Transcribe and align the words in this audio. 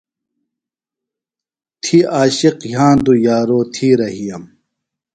تھی 1.83 1.97
عاشق 2.15 2.57
یھاندُوۡ 2.73 3.19
یارو 3.25 3.59
تھی 3.73 3.87
رھِیم۔ 3.99 4.43